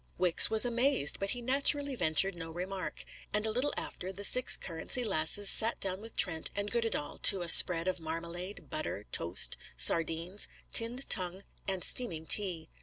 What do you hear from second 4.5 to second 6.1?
Currency Lasses sat down